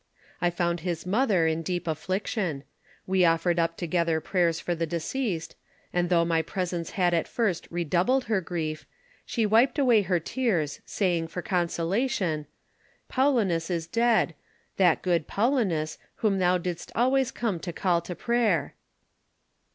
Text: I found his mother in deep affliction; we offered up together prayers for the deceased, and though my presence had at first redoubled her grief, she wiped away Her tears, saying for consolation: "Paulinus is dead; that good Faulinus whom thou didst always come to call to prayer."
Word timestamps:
I 0.41 0.49
found 0.49 0.79
his 0.79 1.05
mother 1.05 1.45
in 1.45 1.61
deep 1.61 1.85
affliction; 1.85 2.63
we 3.05 3.23
offered 3.23 3.59
up 3.59 3.77
together 3.77 4.19
prayers 4.19 4.59
for 4.59 4.73
the 4.73 4.87
deceased, 4.87 5.55
and 5.93 6.09
though 6.09 6.25
my 6.25 6.41
presence 6.41 6.89
had 6.97 7.13
at 7.13 7.27
first 7.27 7.67
redoubled 7.69 8.23
her 8.23 8.41
grief, 8.41 8.87
she 9.27 9.45
wiped 9.45 9.77
away 9.77 10.01
Her 10.01 10.19
tears, 10.19 10.79
saying 10.87 11.27
for 11.27 11.43
consolation: 11.43 12.47
"Paulinus 13.09 13.69
is 13.69 13.85
dead; 13.85 14.33
that 14.77 15.03
good 15.03 15.27
Faulinus 15.27 15.99
whom 16.15 16.39
thou 16.39 16.57
didst 16.57 16.91
always 16.95 17.29
come 17.29 17.59
to 17.59 17.71
call 17.71 18.01
to 18.01 18.15
prayer." 18.15 18.73